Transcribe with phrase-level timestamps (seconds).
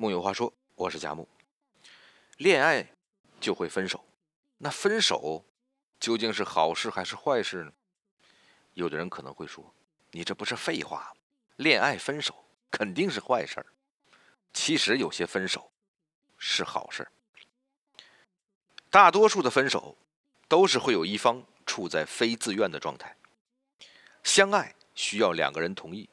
[0.00, 1.28] 木有话说，我是佳木。
[2.36, 2.88] 恋爱
[3.40, 4.04] 就会分手，
[4.56, 5.44] 那分手
[5.98, 7.72] 究竟是好事还是坏事呢？
[8.74, 9.74] 有的人可能会说
[10.12, 11.12] ：“你这不是废话？
[11.56, 13.66] 恋爱分手肯定是坏事。”
[14.54, 15.72] 其实有些分手
[16.36, 17.08] 是好事。
[18.90, 19.98] 大多数的分手
[20.46, 23.16] 都是会有一方处在非自愿的状态。
[24.22, 26.08] 相爱需要两个人同意，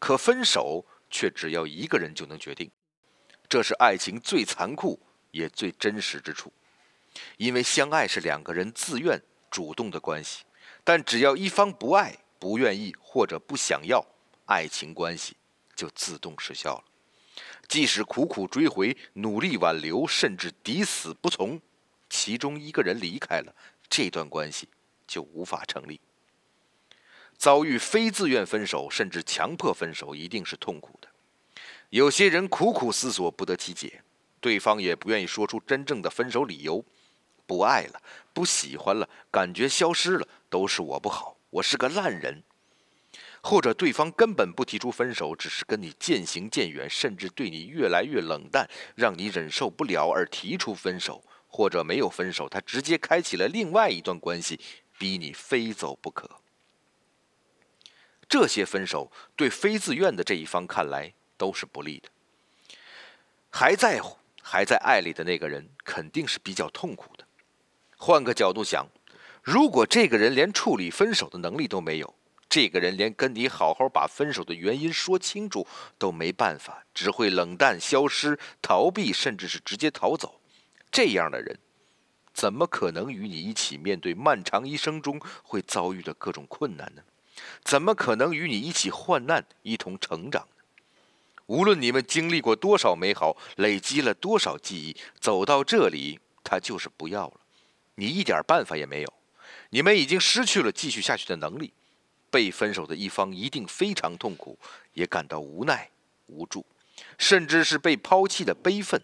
[0.00, 2.68] 可分手却只要一个人就能决定。
[3.52, 4.98] 这是爱情最残酷
[5.30, 6.50] 也最真实之处，
[7.36, 10.44] 因为相爱是两个人自愿主动的关系，
[10.82, 14.02] 但只要一方不爱、不愿意或者不想要，
[14.46, 15.36] 爱情关系
[15.76, 16.84] 就自动失效了。
[17.68, 21.60] 即使苦苦追回、努力挽留，甚至抵死不从，
[22.08, 23.54] 其中一个人离开了，
[23.86, 24.66] 这段关系
[25.06, 26.00] 就无法成立。
[27.36, 31.11] 遭遇非自愿分手，甚至强迫分手，一定是痛苦的。
[31.92, 34.02] 有些人苦苦思索不得其解，
[34.40, 36.82] 对方也不愿意说出真正的分手理由，
[37.46, 38.00] 不爱了，
[38.32, 42.42] 不喜欢了，感觉消失了，都是我不好，我是个烂人。
[43.42, 54.58] 或者对方根本不提出分手，只是跟你渐行渐远，甚至对你越来越冷淡，让你忍受不了而提出分手，或者没有分手，他直接开启了另外一段关系，
[54.96, 56.38] 逼你非走不可。
[58.26, 61.12] 这些分手对非自愿的这一方看来。
[61.42, 62.08] 都是不利的。
[63.50, 67.26] 还在乎、还在爱里的那个人，肯定是比较痛苦的。
[67.96, 68.86] 换个角度想，
[69.42, 72.14] 如果这个人连处理分手的能力都没有，
[72.48, 75.66] 这个人连跟你好好把分手的原因说清楚
[75.98, 80.40] 都没办法，只会冷淡、消失、逃避，甚至是直接逃走。
[80.92, 81.58] 这样的人，
[82.32, 87.02] 怎么可能与你一起面对漫长一生中会遭遇的各种困难呢？
[87.64, 90.46] 怎么可能与你一起患难、一同成长？
[91.52, 97.40] 无论你们经历过多少美好，累积了多少记忆，走到这里，他就是不要了，
[97.96, 99.12] 你一点办法也没有。
[99.68, 101.74] 你们已经失去了继续下去的能力，
[102.30, 104.58] 被分手的一方一定非常痛苦，
[104.94, 105.90] 也感到无奈、
[106.24, 106.64] 无助，
[107.18, 108.98] 甚至是被抛弃的悲愤。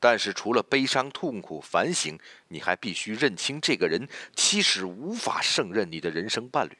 [0.00, 6.78] 但是除了悲伤、痛苦、反省，你还必须认清这个人其实无法胜任你的人生伴侣，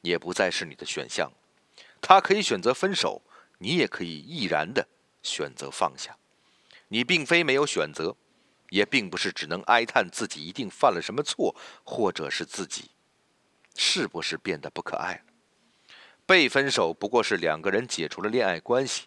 [0.00, 1.30] 也不再是你的选项。
[2.00, 3.20] 他可以选择分手。
[3.64, 4.86] 你也可以毅然的
[5.22, 6.14] 选择放下，
[6.88, 8.14] 你并非没有选择，
[8.68, 12.90] 也并不是只能哀叹自己一定犯了什么错，或者是自己
[13.74, 15.20] 是不是变得不可爱了。
[16.26, 19.06] 被分手不过是两个人解除了恋爱关系，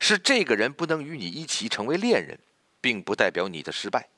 [0.00, 2.40] 是这个人不能与你一起成为恋人，
[2.80, 4.08] 并不代表你的失败。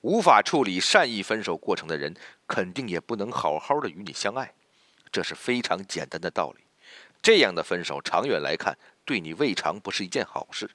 [0.00, 2.16] 无法处理善意分手过程的人，
[2.48, 4.52] 肯定也不能好好的与你相爱，
[5.12, 6.64] 这是非常简单的道理。
[7.22, 8.76] 这样的分手，长远来看。
[9.10, 10.70] 对你未尝不是一件好事，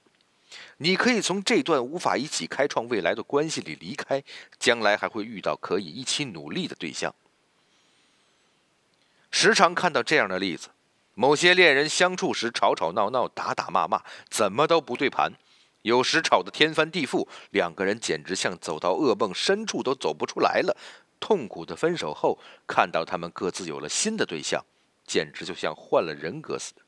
[0.80, 4.22] 你可以从这段无法一起开创未来的关系里离开，
[4.60, 7.16] 将来还会遇到可以一起努力的对象。
[9.32, 10.68] 时常看到这样的例子：
[11.14, 15.32] 某些恋人相处时吵吵闹闹、打打骂骂，怎么都不对盘；
[15.84, 20.76] 有时吵得天翻地覆，两个人简直像走到噩梦深处都走不出来了。
[21.22, 24.62] 痛苦的分手后，看到他们各自有了新的对象，
[25.08, 26.82] 简直就像换了人格似的。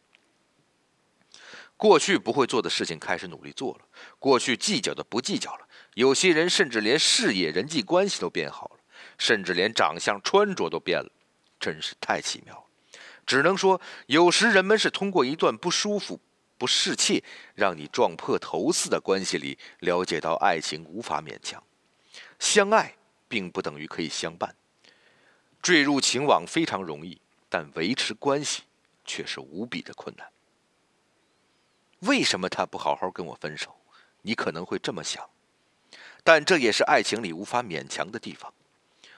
[1.77, 3.85] 过去不会做的事情开始努力做了，
[4.17, 8.79] 过去计较的不计较了，有些人甚至连事业、人际关系都变好了，
[9.19, 11.11] 甚至连长相、穿着都变了，
[11.59, 12.63] 真是太奇妙了。
[13.27, 16.19] 只能说，有时人们是通过一段不舒服、
[16.57, 17.23] 不侍妾、
[17.53, 21.61] 让你撞破头似的关系里，了解到爱情无法勉强，
[22.39, 22.95] 相爱
[23.27, 24.55] 并不等于可以相伴。
[25.61, 28.63] 坠入情网非常容易，但维持关系
[29.05, 30.27] 却是无比的困难。
[31.99, 33.75] 为什么他不好好跟我分手？
[34.21, 35.29] 你可能会这么想，
[36.23, 38.53] 但这也是爱情里无法勉强的地方。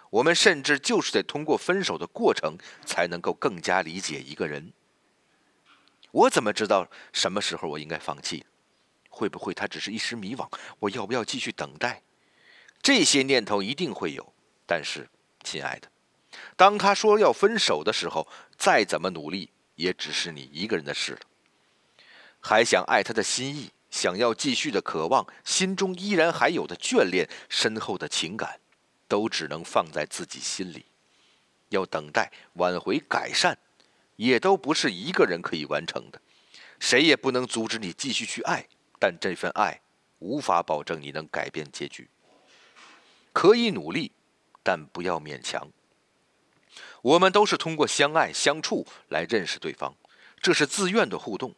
[0.10, 4.72] 我们甚至就是得通过分手的过程，才能够更加理解一个人。
[6.12, 8.46] 我怎么知道什么时候我应该放弃？
[9.10, 10.48] 会不会他只是一时迷惘？
[10.80, 12.02] 我要不要继续等待？
[12.82, 14.34] 这些念头一定会有。
[14.66, 15.10] 但是，
[15.44, 15.90] 亲爱的，
[16.56, 18.28] 当他说要分手的时候，
[18.58, 21.20] 再怎么努力，也只是你一个人的事了。
[22.40, 28.60] 还想爱他的心意，想要继续的渴望，心中依然还有的眷恋，深厚的情感，
[29.08, 30.86] 都只能放在自己心里。
[31.70, 33.58] 要等待、挽回、改善，
[34.16, 36.20] 也都不是一个人可以完成的。
[36.80, 38.66] 谁也不能阻止你继续去爱，
[38.98, 39.82] 但这份爱
[40.20, 42.10] 无法保证你能改变结局。
[43.34, 44.12] 可以努力，
[44.64, 45.70] 但不要勉强。
[47.02, 49.94] 我们都是通过相爱相处来认识对方，
[50.42, 51.54] 这是自愿的互动。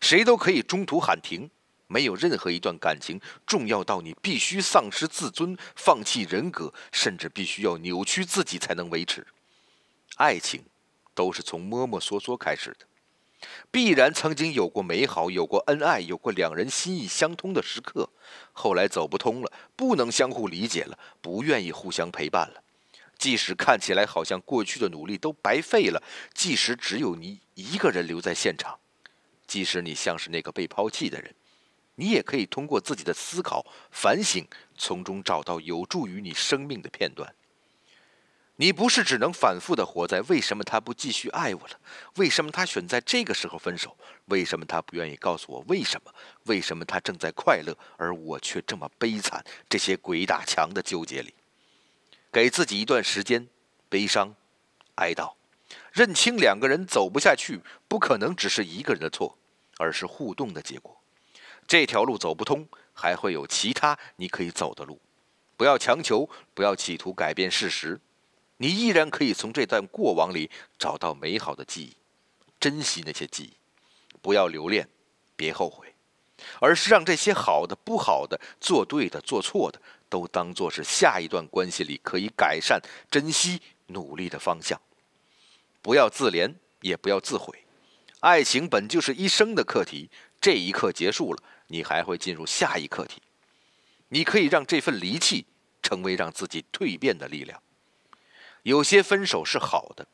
[0.00, 1.50] 谁都可以中途喊停，
[1.86, 9.26] 没有任何一段感情重要到你必须丧失自尊、放弃人格，甚至必须要扭曲自己才能维持。
[10.16, 10.64] 爱情
[11.14, 12.86] 都是从摸摸索索开始的，
[13.70, 18.08] 必然曾经有过美好，有过恩爱，有过两人心意相通的时刻。
[18.52, 22.62] 后来走不通了，不能相互理解了，不愿意互相陪伴了。
[23.16, 26.02] 即使看起来好像过去的努力都白费了，
[26.32, 28.78] 即使只有你一个人留在现场，
[29.54, 31.32] 即使你像是那个被抛弃的人。
[31.94, 34.44] 你也可以通过自己的思考、反省，
[34.76, 37.32] 从中找到有助于你生命的片段。
[38.56, 41.78] 你不是只能反复的活在为什么他不继续爱我了？
[42.16, 43.96] 为什么他选在这个时候分手？
[44.24, 46.12] 为什么他不愿意告诉我为什么？
[46.46, 49.44] 为什么他正在快乐，而我却这么悲惨？
[49.68, 51.32] 这些鬼打墙的纠结里，
[52.32, 53.46] 给自己一段时间，
[53.88, 54.34] 悲伤、
[54.96, 55.34] 哀悼，
[55.92, 59.38] 认清两个人走不下去，不可能只是一个人的错，
[59.78, 60.96] 而是互动的结果。
[61.66, 65.00] 这条路走不通，还会有其他你可以走的路。
[65.56, 68.00] 不要强求，不要企图改变事实，
[68.58, 71.96] 你依然可以从这段过往里找到美好的记忆，
[72.60, 73.52] 珍惜那些记忆。
[74.20, 74.88] 不要留恋，
[75.36, 75.94] 别后悔，
[76.60, 82.80] 而是让这些好的、不好的、做对的、做错的，都当做是下一段关系里可以改善、
[83.10, 84.80] 珍惜、努力的方向。
[85.80, 87.63] 不要自怜，也不要自毁。
[88.24, 90.08] 爱情本就是一生的课题，
[90.40, 91.42] 这一刻结束了。
[91.66, 93.20] 你还会进入下一课题，
[94.08, 95.44] 你可以让这份离弃
[95.82, 97.62] 成为让自己蜕变的力量。
[98.62, 100.06] 有些分手是好的，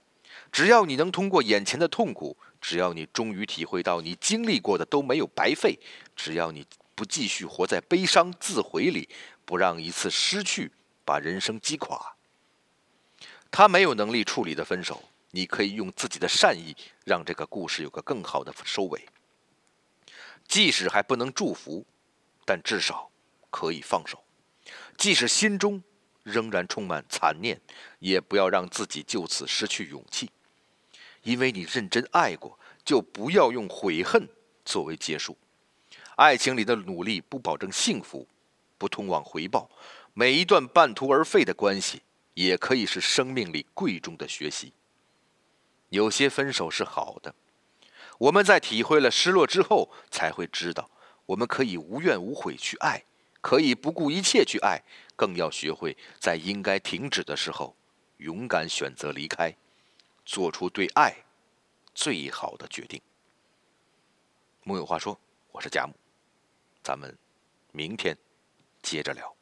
[0.51, 5.79] 只要你能通过眼前的痛苦，只要你终于体会到你经历过的都没有白费，
[6.17, 6.67] 只要你
[6.97, 9.09] 不继续活在悲伤自毁里，
[9.45, 10.73] 不让一次失去
[11.05, 12.17] 把人生击垮。
[13.53, 19.07] 他没有能力处理的分手，你可以用自己的善意让这个故事有个更好的收尾。
[20.49, 21.87] 即使还不能祝福，
[22.45, 23.11] 但至少
[23.51, 24.19] 可以放手；
[24.99, 25.83] 即使心中
[26.25, 27.61] 仍然充满残念，
[28.01, 30.31] 也不要让自己就此失去勇气。
[31.23, 34.29] 因为你认真爱过，就不要用悔恨
[34.65, 35.37] 作为结束。
[36.17, 38.27] 爱情里的努力不保证幸福，
[38.77, 39.71] 不通往回报。
[40.13, 42.03] 每一段半途而废的关系，
[42.35, 44.73] 也可以是生命里贵重的学习。
[45.91, 47.35] 有些分手是好的。
[48.19, 50.91] 我们在体会了失落之后，才会知道，
[51.27, 53.05] 我们可以无怨无悔去爱，
[53.41, 54.83] 可以不顾一切去爱，
[55.17, 57.77] 更要学会在应该停止的时候，
[58.19, 59.57] 勇敢选择离开，
[60.25, 61.25] 做出对爱
[61.95, 63.01] 最好的决定。
[64.65, 65.19] 木有话说，
[65.53, 65.95] 我是贾木，
[66.83, 67.17] 咱们
[67.73, 68.17] 明天
[68.83, 69.40] 接着聊。